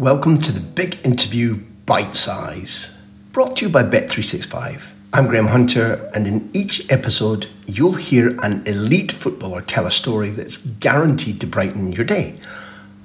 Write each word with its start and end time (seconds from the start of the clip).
Welcome 0.00 0.38
to 0.38 0.50
the 0.50 0.62
big 0.62 0.98
interview 1.04 1.56
Bite 1.84 2.16
Size, 2.16 2.98
brought 3.32 3.58
to 3.58 3.66
you 3.66 3.70
by 3.70 3.82
Bet365. 3.82 4.80
I'm 5.12 5.26
Graham 5.26 5.48
Hunter, 5.48 6.10
and 6.14 6.26
in 6.26 6.48
each 6.54 6.90
episode, 6.90 7.48
you'll 7.66 7.92
hear 7.92 8.28
an 8.42 8.66
elite 8.66 9.12
footballer 9.12 9.60
tell 9.60 9.84
a 9.84 9.90
story 9.90 10.30
that's 10.30 10.56
guaranteed 10.56 11.38
to 11.42 11.46
brighten 11.46 11.92
your 11.92 12.06
day. 12.06 12.36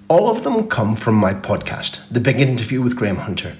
All 0.07 0.31
of 0.31 0.45
them 0.45 0.69
come 0.69 0.95
from 0.95 1.15
my 1.15 1.33
podcast, 1.33 1.99
The 2.09 2.21
Big 2.21 2.39
Interview 2.39 2.81
with 2.81 2.95
Graham 2.95 3.17
Hunter, 3.17 3.57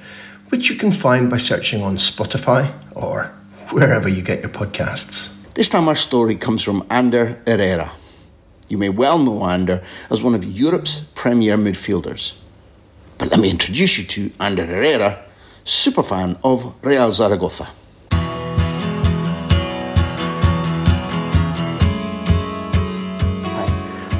which 0.47 0.69
you 0.69 0.77
can 0.77 0.93
find 0.93 1.29
by 1.29 1.35
searching 1.35 1.83
on 1.83 1.97
Spotify 1.97 2.73
or 2.93 3.33
wherever 3.71 4.07
you 4.07 4.21
get 4.21 4.39
your 4.39 4.49
podcasts. 4.49 5.35
This 5.55 5.67
time 5.67 5.89
our 5.89 5.95
story 5.97 6.37
comes 6.37 6.63
from 6.63 6.87
Ander 6.89 7.41
Herrera. 7.45 7.91
You 8.69 8.77
may 8.77 8.87
well 8.87 9.19
know 9.19 9.43
Ander 9.45 9.83
as 10.09 10.23
one 10.23 10.35
of 10.35 10.45
Europe's 10.45 10.99
premier 11.15 11.57
midfielders. 11.57 12.35
But 13.17 13.31
let 13.31 13.39
me 13.39 13.49
introduce 13.49 13.97
you 13.97 14.03
to 14.03 14.31
Ander 14.41 14.65
Herrera, 14.65 15.23
superfan 15.63 16.37
of 16.43 16.73
Real 16.83 17.13
Zaragoza. 17.13 17.69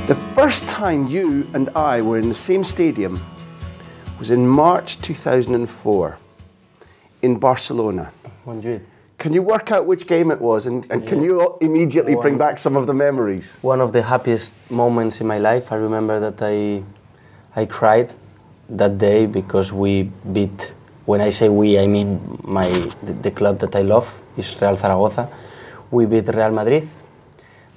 The 0.08 0.16
first 0.34 0.64
time 0.70 1.08
you 1.08 1.46
and 1.54 1.70
I 1.76 2.02
were 2.02 2.18
in 2.20 2.30
the 2.30 2.36
same 2.36 2.64
stadium 2.64 3.20
was 4.18 4.30
in 4.32 4.48
March 4.48 4.98
2004 5.02 6.18
in 7.22 7.38
Barcelona. 7.38 8.14
Montjuic. 8.46 8.82
Can 9.18 9.34
you 9.34 9.42
work 9.42 9.72
out 9.72 9.86
which 9.86 10.08
game 10.08 10.32
it 10.32 10.40
was 10.40 10.68
and, 10.68 10.90
and 10.90 11.06
can 11.06 11.22
you 11.22 11.58
immediately 11.60 12.16
bring 12.16 12.38
back 12.38 12.60
some 12.60 12.78
of 12.78 12.88
the 12.88 12.94
memories? 12.94 13.58
One 13.62 13.82
of 13.82 13.92
the 13.92 14.04
happiest 14.04 14.54
moments 14.70 15.20
in 15.20 15.28
my 15.28 15.40
life. 15.40 15.72
I 15.72 15.76
remember 15.76 16.20
that 16.20 16.42
I, 16.42 16.84
I 17.60 17.66
cried 17.66 18.14
that 18.70 18.98
day 18.98 19.26
because 19.26 19.72
we 19.74 20.12
beat. 20.32 20.74
When 21.06 21.22
I 21.22 21.30
say 21.30 21.50
we, 21.50 21.78
I 21.78 21.88
mean 21.88 22.40
my 22.44 22.70
the, 23.04 23.14
the 23.14 23.32
club 23.32 23.60
that 23.60 23.76
I 23.76 23.82
love 23.82 24.10
is 24.38 24.60
Real 24.62 24.76
Zaragoza. 24.76 25.30
We 25.92 26.06
beat 26.06 26.28
Real 26.34 26.52
Madrid. 26.52 26.88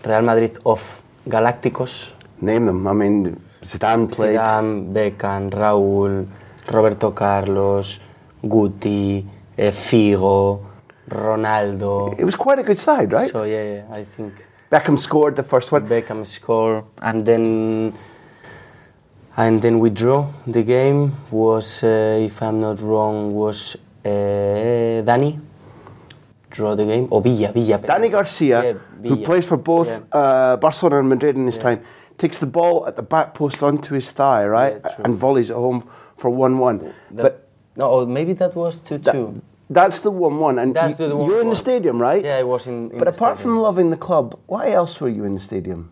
Real 0.05 0.23
Madrid 0.23 0.59
of 0.65 1.03
Galácticos. 1.27 2.15
Name 2.41 2.67
them. 2.67 2.87
I 2.87 2.93
mean, 2.93 3.41
Zidane 3.63 4.11
played. 4.11 4.39
Zidane, 4.39 4.93
Beckham, 4.93 5.51
Raúl, 5.51 6.27
Roberto 6.71 7.11
Carlos, 7.11 8.01
Guti, 8.43 9.25
eh, 9.57 9.71
Figo, 9.71 10.65
Ronaldo. 11.09 12.19
It 12.19 12.25
was 12.25 12.37
quite 12.37 12.61
a 12.61 12.63
good 12.63 12.79
side, 12.79 13.13
right? 13.13 13.31
So 13.31 13.45
yeah, 13.45 13.63
yeah, 13.63 13.85
I 13.91 14.05
think 14.05 14.45
Beckham 14.71 14.99
scored 14.99 15.37
the 15.37 15.43
first 15.43 15.73
one. 15.73 15.89
Beckham 15.89 16.25
scored, 16.25 16.85
and 17.03 17.27
then 17.27 17.95
and 19.39 19.63
then 19.63 19.79
we 19.79 19.89
draw. 19.91 20.27
The 20.47 20.63
game 20.63 21.13
was, 21.31 21.83
uh, 21.85 22.19
if 22.29 22.43
I'm 22.43 22.61
not 22.61 22.81
wrong, 22.81 23.33
was 23.35 23.77
uh, 24.05 25.03
Danny 25.11 25.39
draw 26.51 26.75
the 26.75 26.85
game 26.85 27.07
or 27.11 27.21
Villa, 27.23 27.53
Villa. 27.53 27.79
Dani 27.79 28.11
Garcia, 28.11 28.59
Yeah, 28.65 29.09
who 29.11 29.17
plays 29.23 29.47
for 29.47 29.57
both 29.59 29.89
Yeah. 29.89 30.01
uh, 30.21 30.57
Barcelona 30.57 30.99
and 31.01 31.09
Madrid 31.09 31.37
in 31.37 31.47
his 31.47 31.59
time, 31.59 31.81
takes 32.17 32.39
the 32.39 32.47
ball 32.47 32.87
at 32.87 32.97
the 32.97 33.03
back 33.03 33.35
post 33.35 33.63
onto 33.63 33.95
his 33.95 34.11
thigh, 34.13 34.47
right, 34.47 34.81
Yeah, 34.85 35.05
and 35.05 35.15
volleys 35.15 35.51
it 35.51 35.57
home 35.57 35.85
for 36.17 36.31
one-one. 36.31 36.93
But 37.13 37.33
no, 37.77 37.85
or 37.91 38.07
maybe 38.07 38.33
that 38.35 38.55
was 38.57 38.81
two 38.81 38.99
that- 38.99 39.43
that's 39.71 40.01
the 40.01 40.11
one-one, 40.11 40.59
and 40.59 40.75
That's 40.75 40.99
you, 40.99 41.09
the 41.09 41.17
you're 41.27 41.43
in 41.43 41.51
the 41.51 41.57
stadium, 41.69 42.01
right? 42.01 42.25
Yeah, 42.25 42.39
I 42.41 42.43
was 42.43 42.67
in. 42.67 42.91
in 42.91 42.99
But 42.99 43.09
apart 43.09 43.37
stadium. 43.37 43.57
from 43.57 43.63
loving 43.63 43.91
the 43.91 43.99
club, 43.99 44.35
why 44.47 44.71
else 44.73 44.99
were 45.01 45.11
you 45.11 45.25
in 45.25 45.35
the 45.35 45.41
stadium? 45.51 45.91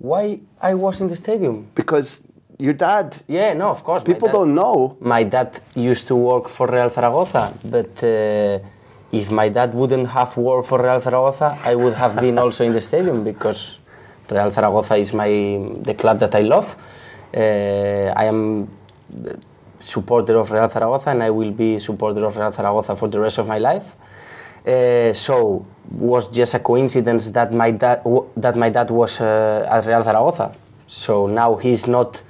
why 0.00 0.38
I 0.62 0.74
was 0.74 1.00
in 1.00 1.08
the 1.08 1.16
stadium. 1.16 1.66
Because 1.74 2.22
your 2.58 2.74
dad. 2.74 3.22
Yeah, 3.28 3.54
no, 3.54 3.70
of 3.70 3.82
course. 3.84 4.02
People 4.02 4.28
dad- 4.28 4.32
don't 4.32 4.54
know. 4.54 4.96
My 5.00 5.22
dad 5.22 5.60
used 5.74 6.06
to 6.08 6.16
work 6.16 6.48
for 6.48 6.66
Real 6.66 6.90
Zaragoza, 6.90 7.54
but 7.64 8.02
uh, 8.02 8.58
if 9.12 9.30
my 9.30 9.48
dad 9.48 9.74
wouldn't 9.74 10.08
have 10.08 10.36
worked 10.36 10.68
for 10.68 10.82
Real 10.82 11.00
Zaragoza, 11.00 11.56
I 11.64 11.74
would 11.74 11.94
have 11.94 12.20
been 12.20 12.38
also 12.44 12.64
in 12.64 12.72
the 12.72 12.80
stadium 12.80 13.24
because 13.24 13.78
Real 14.30 14.50
Zaragoza 14.50 14.96
is 14.96 15.12
my 15.14 15.28
the 15.80 15.94
club 15.94 16.18
that 16.18 16.34
I 16.34 16.40
love. 16.42 16.76
Uh, 17.34 18.12
I 18.16 18.24
am 18.24 18.68
supporter 19.80 20.36
of 20.36 20.50
Real 20.50 20.68
Zaragoza, 20.68 21.10
and 21.10 21.22
I 21.22 21.30
will 21.30 21.52
be 21.52 21.78
supporter 21.78 22.24
of 22.26 22.36
Real 22.36 22.52
Zaragoza 22.52 22.96
for 22.96 23.08
the 23.08 23.20
rest 23.20 23.38
of 23.38 23.46
my 23.46 23.58
life. 23.58 23.94
Uh, 24.66 25.12
so 25.12 25.64
was 25.90 26.26
just 26.28 26.54
a 26.54 26.58
coincidence 26.58 27.30
that 27.30 27.52
my 27.54 27.70
dad 27.70 28.02
that 28.36 28.56
my 28.56 28.68
dad 28.68 28.90
was 28.90 29.20
uh, 29.20 29.66
at 29.70 29.86
Real 29.86 30.02
Zaragoza. 30.02 30.52
So 30.86 31.26
now 31.26 31.54
he's 31.56 31.86
not 31.86 32.22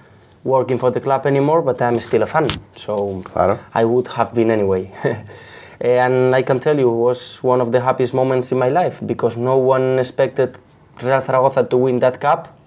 working 0.45 0.79
for 0.79 0.91
the 0.91 1.01
club 1.01 1.27
anymore, 1.27 1.63
but 1.63 1.81
I'm 1.83 1.99
still 2.01 2.23
a 2.23 2.27
fan. 2.27 2.49
So 2.75 3.23
Claro. 3.25 3.59
I 3.75 3.85
would 3.85 4.09
have 4.09 4.35
been 4.35 4.51
anyway. 4.51 4.91
and 5.81 6.35
I 6.35 6.43
can 6.43 6.59
tell 6.59 6.79
you, 6.79 6.89
it 6.89 6.97
was 6.97 7.43
one 7.43 7.61
of 7.61 7.73
the 7.73 7.81
happiest 7.81 8.15
moments 8.15 8.53
in 8.53 8.59
my 8.59 8.69
life 8.69 9.01
because 9.05 9.37
no 9.37 9.57
one 9.59 9.99
expected 9.99 10.59
Real 11.03 11.21
Zaragoza 11.21 11.65
to 11.65 11.77
win 11.77 12.01
that 12.01 12.21
cup, 12.21 12.59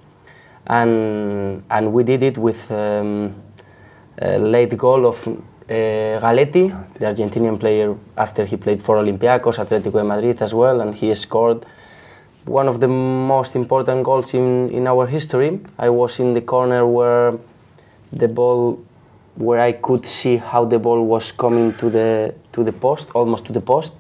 and 0.68 1.64
and 1.70 1.92
we 1.92 2.04
did 2.04 2.24
it 2.24 2.38
with 2.38 2.72
um, 2.72 3.34
a 4.22 4.38
late 4.38 4.78
goal 4.78 5.06
of 5.06 5.28
uh, 5.28 5.34
Galletti, 5.70 6.70
the 7.00 7.06
Argentinian 7.08 7.60
player, 7.60 7.96
after 8.18 8.46
he 8.46 8.56
played 8.56 8.82
for 8.82 8.96
Olympiacos, 8.98 9.58
Atletico 9.60 10.00
de 10.00 10.04
Madrid 10.04 10.42
as 10.42 10.54
well, 10.54 10.80
and 10.82 10.96
he 10.96 11.14
scored 11.14 11.66
one 12.46 12.68
of 12.68 12.80
the 12.80 12.88
most 12.88 13.56
important 13.56 14.04
goals 14.04 14.34
in, 14.34 14.70
in 14.70 14.88
our 14.88 15.08
history. 15.08 15.60
I 15.78 15.90
was 15.90 16.20
in 16.20 16.34
the 16.34 16.42
corner 16.42 16.86
where 16.88 17.34
the 18.12 18.28
ball, 18.28 18.80
where 19.36 19.60
I 19.62 19.72
could 19.74 20.06
see 20.06 20.38
how 20.38 20.66
the 20.66 20.80
ball 20.80 21.06
was 21.06 21.32
coming 21.32 21.74
to 21.74 21.90
the 21.90 22.34
to 22.52 22.64
the 22.64 22.74
post, 22.74 23.10
almost 23.16 23.46
to 23.46 23.54
the 23.54 23.62
post, 23.62 23.94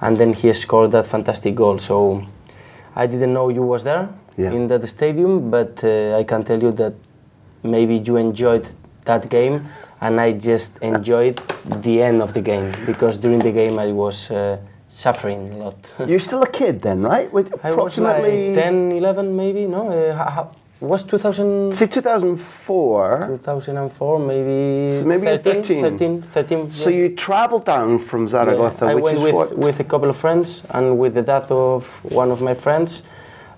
and 0.00 0.16
then 0.16 0.32
he 0.32 0.52
scored 0.52 0.90
that 0.92 1.06
fantastic 1.06 1.54
goal. 1.54 1.78
So 1.78 2.22
I 2.94 3.06
didn't 3.06 3.32
know 3.32 3.48
you 3.50 3.62
was 3.62 3.82
there 3.82 4.08
Yeah. 4.38 4.52
in 4.52 4.66
that 4.68 4.86
stadium, 4.88 5.50
but 5.50 5.82
uh, 5.84 6.18
I 6.20 6.24
can 6.24 6.42
tell 6.44 6.60
you 6.62 6.72
that 6.72 6.94
maybe 7.62 7.96
you 8.06 8.16
enjoyed 8.16 8.66
that 9.04 9.28
game, 9.30 9.60
and 10.00 10.20
I 10.20 10.32
just 10.32 10.78
enjoyed 10.82 11.36
the 11.82 12.02
end 12.02 12.20
of 12.22 12.32
the 12.32 12.40
game 12.42 12.72
because 12.86 13.18
during 13.18 13.40
the 13.40 13.52
game 13.52 13.78
I 13.78 13.92
was 13.92 14.30
uh, 14.30 14.56
suffering 14.88 15.52
a 15.52 15.56
lot. 15.64 15.76
You're 16.06 16.18
still 16.20 16.42
a 16.42 16.46
kid 16.50 16.82
then, 16.82 17.02
right? 17.02 17.32
With 17.32 17.48
I 17.64 17.68
was 17.70 17.74
approximately 17.74 18.54
like 18.54 18.64
10, 18.64 18.92
11 18.92 19.36
maybe, 19.36 19.66
no? 19.66 19.88
Uh, 19.90 20.14
ho- 20.16 20.30
ho- 20.30 20.50
was 20.80 21.02
2000, 21.04 21.72
say 21.72 21.86
2004. 21.86 23.26
2004, 23.28 24.18
maybe, 24.18 24.98
So 24.98 25.04
maybe 25.04 25.26
you're 25.26 25.38
13, 25.38 25.82
13. 25.82 26.22
13, 26.22 26.22
13, 26.22 26.70
So 26.70 26.90
yeah. 26.90 26.96
you 26.98 27.08
travelled 27.16 27.64
down 27.64 27.98
from 27.98 28.28
Zaragoza, 28.28 28.84
Yeah, 28.84 28.90
I 28.90 28.94
which 28.94 29.04
went 29.04 29.16
is 29.18 29.22
with, 29.22 29.34
what? 29.34 29.58
with 29.58 29.80
a 29.80 29.84
couple 29.84 30.10
of 30.10 30.16
friends 30.16 30.64
and 30.70 30.98
with 30.98 31.14
the 31.14 31.22
dad 31.22 31.50
of 31.50 31.86
one 32.04 32.30
of 32.30 32.40
my 32.42 32.54
friends, 32.54 33.02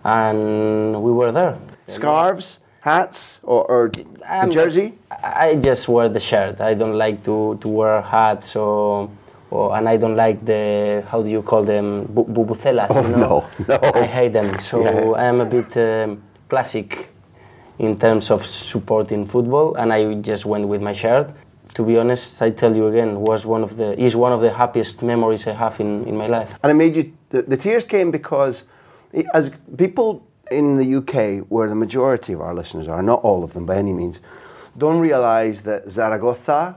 and 0.04 1.02
we 1.02 1.12
were 1.12 1.32
there. 1.32 1.58
Scarves, 1.86 2.60
hats, 2.80 3.40
or, 3.42 3.64
or 3.70 3.88
the 3.88 4.04
I'm- 4.28 4.50
jersey? 4.50 4.98
I 5.10 5.56
just 5.56 5.88
wear 5.88 6.08
the 6.08 6.20
shirt. 6.20 6.60
I 6.60 6.74
don't 6.74 6.94
like 6.94 7.24
to, 7.24 7.56
to 7.60 7.68
wear 7.68 8.00
hats 8.02 8.54
or 8.56 9.10
or, 9.50 9.74
and 9.74 9.88
I 9.88 9.96
don't 9.96 10.14
like 10.14 10.44
the 10.44 11.02
how 11.08 11.22
do 11.22 11.30
you 11.30 11.40
call 11.40 11.62
them 11.62 12.04
bu- 12.04 12.26
bubucelas. 12.26 12.88
Oh, 12.90 13.00
you 13.00 13.16
know? 13.24 13.46
no, 13.66 13.78
no. 13.82 13.90
I 13.94 14.04
hate 14.04 14.34
them. 14.34 14.58
So 14.58 14.82
Yeah. 14.82 15.12
I 15.16 15.24
am 15.24 15.40
a 15.40 15.46
bit 15.46 15.74
um, 15.78 16.22
classic 16.48 17.08
in 17.78 17.96
terms 17.98 18.30
of 18.30 18.44
supporting 18.44 19.24
football, 19.26 19.74
and 19.76 19.92
I 19.92 20.14
just 20.14 20.46
went 20.46 20.66
with 20.68 20.82
my 20.82 20.92
shirt. 20.92 21.30
To 21.74 21.84
be 21.84 21.96
honest, 21.98 22.42
I 22.42 22.50
tell 22.50 22.76
you 22.76 22.88
again, 22.88 23.20
was 23.20 23.46
one 23.46 23.62
of 23.62 23.76
the 23.76 23.98
is 24.00 24.16
one 24.16 24.32
of 24.32 24.40
the 24.40 24.50
happiest 24.52 25.02
memories 25.02 25.46
I 25.46 25.52
have 25.52 25.78
in, 25.80 26.04
in 26.08 26.16
my 26.16 26.26
life. 26.26 26.58
And 26.62 26.70
it 26.72 26.74
made 26.74 26.96
you, 26.96 27.12
the, 27.30 27.42
the 27.42 27.56
tears 27.56 27.84
came 27.84 28.10
because 28.10 28.64
as 29.32 29.50
people 29.76 30.26
in 30.50 30.76
the 30.78 30.96
UK, 30.96 31.46
where 31.48 31.68
the 31.68 31.74
majority 31.76 32.32
of 32.32 32.40
our 32.40 32.54
listeners 32.54 32.88
are, 32.88 33.02
not 33.02 33.20
all 33.22 33.44
of 33.44 33.52
them 33.52 33.64
by 33.66 33.76
any 33.76 33.92
means, 33.92 34.20
don't 34.76 34.98
realise 34.98 35.60
that 35.62 35.88
Zaragoza, 35.88 36.74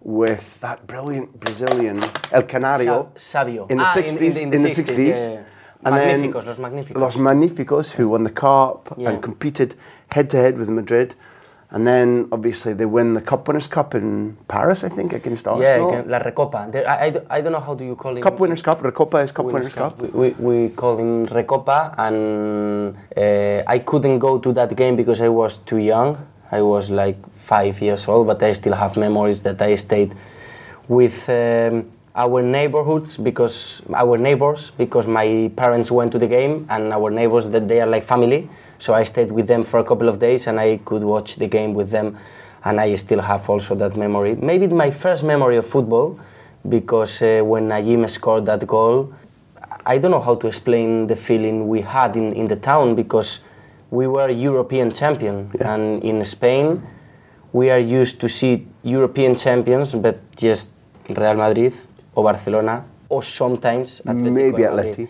with 0.00 0.60
that 0.60 0.86
brilliant 0.86 1.40
Brazilian 1.40 1.98
El 2.32 2.42
Canario, 2.42 3.12
Sa- 3.16 3.40
Sabio. 3.40 3.66
in 3.68 3.78
the 3.78 3.84
Ah, 3.86 3.96
in- 3.98 4.04
60s, 4.04 4.36
in 4.36 4.50
the- 4.50 4.56
in 4.56 4.62
the 4.62 4.68
60s, 4.68 4.98
yeah, 5.06 5.30
yeah. 5.30 5.42
And 5.84 5.94
Magníficos, 5.94 6.44
Los 6.46 6.58
Magníficos. 6.58 7.00
Los 7.00 7.16
Magníficos, 7.16 7.92
who 7.92 8.08
won 8.08 8.24
the 8.24 8.30
cup 8.30 8.94
Yeah. 8.96 9.10
and 9.10 9.22
competed 9.22 9.74
head 10.14 10.28
to 10.30 10.36
head 10.36 10.58
with 10.58 10.68
Madrid. 10.68 11.14
And 11.70 11.86
then 11.88 12.28
obviously 12.30 12.72
they 12.72 12.84
win 12.86 13.14
the 13.14 13.20
Cup 13.20 13.48
Winners' 13.48 13.66
Cup 13.66 13.96
in 13.96 14.36
Paris, 14.46 14.84
I 14.84 14.88
think, 14.88 15.12
against 15.12 15.44
Yeah, 15.46 15.52
Arsenal. 15.54 15.90
can- 15.90 16.08
La 16.08 16.18
Recopa. 16.20 16.58
I, 16.86 17.06
I, 17.06 17.10
don't- 17.10 17.26
I 17.30 17.40
don't 17.40 17.50
know 17.52 17.58
how 17.58 17.74
do 17.74 17.82
you 17.84 17.96
call 17.96 18.16
it. 18.16 18.22
Cup 18.22 18.38
Winners' 18.38 18.62
Cup, 18.62 18.80
Recopa 18.80 19.24
is 19.24 19.32
Cup 19.32 19.46
Winners' 19.46 19.74
Winners' 19.74 19.74
Cup. 19.74 20.00
We, 20.00 20.30
we, 20.38 20.58
we 20.62 20.68
call 20.68 20.96
him 20.98 21.26
Recopa, 21.26 21.94
and 21.98 22.94
uh, 23.16 23.62
I 23.66 23.78
couldn't 23.80 24.20
go 24.20 24.38
to 24.38 24.52
that 24.52 24.76
game 24.76 24.94
because 24.94 25.20
I 25.20 25.28
was 25.28 25.56
too 25.56 25.78
young. 25.78 26.16
I 26.52 26.62
was 26.62 26.90
like 26.92 27.16
five 27.34 27.80
years 27.82 28.06
old, 28.06 28.28
but 28.28 28.40
I 28.40 28.52
still 28.52 28.74
have 28.74 28.96
memories 28.96 29.42
that 29.42 29.60
I 29.60 29.74
stayed 29.74 30.14
with 30.86 31.28
um, 31.28 31.90
our 32.14 32.42
neighborhoods 32.42 33.16
because 33.16 33.82
our 33.92 34.16
neighbors 34.16 34.70
because 34.70 35.08
my 35.08 35.50
parents 35.56 35.90
went 35.90 36.12
to 36.12 36.18
the 36.18 36.28
game 36.28 36.64
and 36.70 36.92
our 36.92 37.10
neighbors 37.10 37.48
that 37.48 37.66
they 37.66 37.80
are 37.80 37.86
like 37.86 38.04
family. 38.04 38.48
So 38.78 38.94
I 38.94 39.02
stayed 39.02 39.32
with 39.32 39.48
them 39.48 39.64
for 39.64 39.80
a 39.80 39.84
couple 39.84 40.08
of 40.08 40.20
days 40.20 40.46
and 40.46 40.60
I 40.60 40.76
could 40.84 41.02
watch 41.02 41.36
the 41.36 41.48
game 41.48 41.74
with 41.74 41.90
them, 41.90 42.16
and 42.64 42.80
I 42.80 42.94
still 42.94 43.20
have 43.20 43.48
also 43.50 43.74
that 43.76 43.96
memory. 43.96 44.36
Maybe 44.36 44.68
my 44.68 44.90
first 44.90 45.24
memory 45.24 45.56
of 45.56 45.66
football 45.66 46.18
because 46.68 47.20
uh, 47.20 47.42
when 47.44 47.68
Nayim 47.68 48.08
scored 48.08 48.46
that 48.46 48.66
goal, 48.66 49.12
I 49.84 49.98
don't 49.98 50.12
know 50.12 50.20
how 50.20 50.36
to 50.36 50.46
explain 50.46 51.08
the 51.08 51.16
feeling 51.16 51.68
we 51.68 51.80
had 51.80 52.16
in, 52.16 52.32
in 52.32 52.46
the 52.46 52.56
town 52.56 52.94
because 52.94 53.40
we 53.90 54.06
were 54.06 54.30
European 54.30 54.90
champion 54.92 55.50
and 55.60 56.02
in 56.02 56.24
Spain 56.24 56.82
we 57.52 57.70
are 57.70 57.78
used 57.78 58.20
to 58.20 58.28
see 58.28 58.66
European 58.82 59.36
champions 59.36 59.94
but 59.94 60.18
just 60.36 60.70
Real 61.08 61.34
Madrid 61.34 61.72
or 62.14 62.24
Barcelona 62.24 62.84
or 63.08 63.22
sometimes 63.22 64.00
Atletico 64.06 64.32
Maybe. 64.32 64.62
Atleti. 64.62 65.08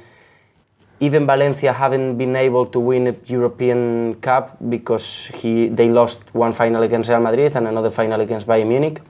Even 1.01 1.27
Valencia 1.27 1.73
haven't 1.73 2.17
been 2.17 2.37
able 2.37 2.67
to 2.67 2.81
win 2.81 3.09
a 3.09 3.15
European 3.27 4.15
Cup 4.21 4.57
because 4.69 5.27
he, 5.35 5.69
they 5.69 5.89
lost 5.91 6.23
one 6.35 6.53
final 6.53 6.83
against 6.83 7.11
Real 7.11 7.21
Madrid 7.21 7.57
and 7.57 7.67
another 7.67 7.91
final 7.91 8.21
against 8.21 8.47
Bayern 8.47 8.69
Munich. 8.69 9.01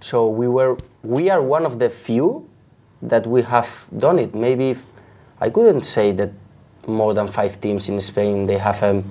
So 0.00 0.28
we 0.28 0.48
were 0.48 0.76
we 1.02 1.30
are 1.30 1.42
one 1.42 1.66
of 1.66 1.78
the 1.78 1.88
few 1.88 2.48
that 3.02 3.26
we 3.26 3.42
have 3.42 3.86
done 3.96 4.18
it. 4.18 4.34
Maybe 4.34 4.76
I 5.40 5.50
couldn't 5.50 5.84
say 5.84 6.12
that 6.12 6.30
more 6.86 7.12
than 7.14 7.28
five 7.28 7.60
teams 7.60 7.88
in 7.88 8.00
Spain 8.00 8.46
they 8.46 8.56
have 8.56 8.82
a, 8.82 9.04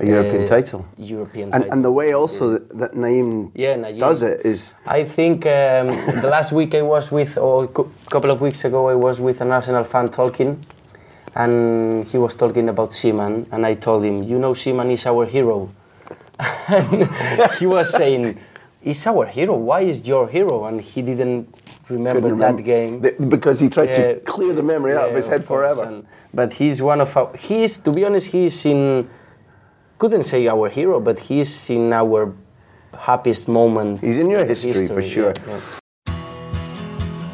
A 0.00 0.06
European 0.06 0.44
uh, 0.44 0.46
title. 0.48 0.86
European 0.96 1.44
And, 1.52 1.64
title. 1.64 1.72
and 1.72 1.84
the 1.84 1.92
way 1.92 2.12
also 2.14 2.48
that, 2.50 2.78
that 2.78 2.92
Nayim, 2.92 3.50
Yeah, 3.54 3.74
Nayim. 3.76 3.98
does 3.98 4.22
it 4.22 4.40
is 4.44 4.72
I 4.86 5.04
think 5.04 5.44
um, 5.44 5.88
the 6.22 6.28
last 6.30 6.52
week 6.52 6.74
I 6.74 6.82
was 6.82 7.12
with, 7.12 7.36
or 7.36 7.64
a 7.64 7.68
couple 8.10 8.30
of 8.30 8.40
weeks 8.40 8.64
ago, 8.64 8.88
I 8.88 8.94
was 8.94 9.20
with 9.20 9.40
an 9.42 9.52
Arsenal 9.52 9.84
fan 9.84 10.08
talking, 10.08 10.64
and 11.34 12.06
he 12.06 12.16
was 12.18 12.34
talking 12.34 12.68
about 12.70 12.94
Seaman, 12.94 13.46
and 13.52 13.66
I 13.66 13.74
told 13.74 14.04
him, 14.04 14.22
you 14.22 14.38
know, 14.38 14.54
Seaman 14.54 14.90
is 14.90 15.04
our 15.06 15.26
hero. 15.26 15.70
and 16.68 17.08
he 17.58 17.66
was 17.66 17.90
saying, 17.90 18.38
"Is 18.82 19.06
our 19.06 19.26
hero? 19.26 19.54
Why 19.56 19.80
is 19.82 20.06
your 20.08 20.26
hero?" 20.28 20.64
And 20.64 20.80
he 20.80 21.02
didn't 21.02 21.54
remember 21.88 22.22
couldn't 22.30 22.38
that 22.38 22.64
game. 22.64 23.00
the- 23.02 23.12
because 23.28 23.60
he 23.60 23.68
tried 23.68 23.90
Yeah. 23.90 24.14
to 24.14 24.20
clear 24.20 24.52
the 24.54 24.62
memory 24.62 24.96
out 24.96 25.04
of 25.04 25.10
Yeah, 25.12 25.16
his 25.18 25.28
head 25.28 25.44
forever. 25.44 25.84
and- 25.84 26.06
but 26.34 26.54
he's 26.54 26.82
one 26.82 27.00
of 27.02 27.14
our. 27.16 27.30
He's 27.36 27.76
to 27.78 27.92
be 27.92 28.04
honest, 28.06 28.28
he's 28.28 28.64
in. 28.66 29.08
Couldn't 30.02 30.24
say 30.24 30.48
our 30.48 30.68
hero, 30.68 30.98
but 30.98 31.20
he's 31.20 31.70
in 31.70 31.92
our 31.92 32.34
happiest 32.98 33.46
moment. 33.46 34.00
He's 34.00 34.18
in 34.18 34.30
your 34.30 34.44
history, 34.44 34.88
for 34.88 35.00
yeah, 35.00 35.08
sure. 35.08 35.32
yeah. 35.46 35.60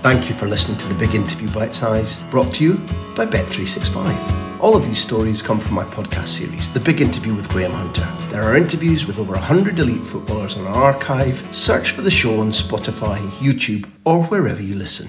Thank 0.03 0.29
you 0.29 0.35
for 0.35 0.45
listening 0.45 0.77
to 0.77 0.87
the 0.89 0.95
Big 0.97 1.15
Interview 1.15 1.49
Bite 1.55 1.75
Size, 1.75 2.23
brought 2.25 2.53
to 2.57 2.65
you 2.65 2.75
by 3.17 3.25
Bet365. 3.25 4.61
All 4.61 4.77
of 4.77 4.85
these 4.85 4.99
stories 4.99 5.41
come 5.41 5.59
from 5.59 5.77
my 5.77 5.85
podcast 5.85 6.29
series, 6.29 6.71
The 6.71 6.81
Big 6.81 7.01
Interview 7.01 7.35
with 7.35 7.49
Graham 7.49 7.71
Hunter. 7.71 8.07
There 8.31 8.43
are 8.43 8.55
interviews 8.55 9.07
with 9.07 9.19
over 9.19 9.33
100 9.33 9.79
elite 9.79 10.05
footballers 10.05 10.59
on 10.59 10.67
our 10.67 10.75
archive. 10.93 11.39
Search 11.57 11.93
for 11.93 12.03
the 12.03 12.11
show 12.11 12.39
on 12.39 12.51
Spotify, 12.51 13.17
YouTube, 13.39 13.89
or 14.05 14.25
wherever 14.25 14.61
you 14.61 14.75
listen. 14.75 15.09